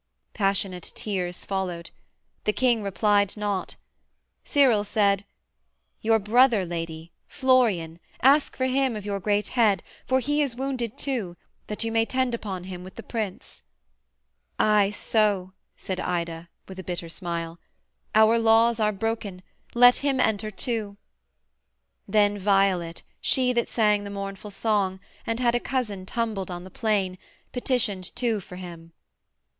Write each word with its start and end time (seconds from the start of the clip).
Passionate 0.33 0.91
tears 0.95 1.45
Followed: 1.45 1.91
the 2.45 2.53
king 2.53 2.81
replied 2.81 3.37
not: 3.37 3.75
Cyril 4.43 4.83
said: 4.83 5.25
'Your 6.01 6.17
brother, 6.17 6.65
Lady, 6.65 7.11
Florian, 7.27 7.99
ask 8.23 8.57
for 8.57 8.65
him 8.65 8.95
Of 8.95 9.05
your 9.05 9.19
great 9.19 9.49
head 9.49 9.83
for 10.07 10.19
he 10.19 10.41
is 10.41 10.55
wounded 10.55 10.97
too 10.97 11.37
That 11.67 11.83
you 11.83 11.91
may 11.91 12.05
tend 12.07 12.33
upon 12.33 12.63
him 12.63 12.83
with 12.83 12.95
the 12.95 13.03
prince.' 13.03 13.61
'Ay 14.57 14.89
so,' 14.89 15.53
said 15.77 15.99
Ida 15.99 16.49
with 16.67 16.79
a 16.79 16.83
bitter 16.83 17.07
smile, 17.07 17.59
'Our 18.15 18.39
laws 18.39 18.79
are 18.79 18.91
broken: 18.91 19.43
let 19.75 19.97
him 19.97 20.19
enter 20.19 20.49
too.' 20.49 20.97
Then 22.07 22.39
Violet, 22.39 23.03
she 23.21 23.53
that 23.53 23.69
sang 23.69 24.03
the 24.03 24.09
mournful 24.09 24.49
song, 24.49 24.99
And 25.27 25.39
had 25.39 25.53
a 25.53 25.59
cousin 25.59 26.07
tumbled 26.07 26.49
on 26.49 26.63
the 26.63 26.71
plain, 26.71 27.19
Petitioned 27.51 28.15
too 28.15 28.39
for 28.39 28.55
him. 28.55 28.93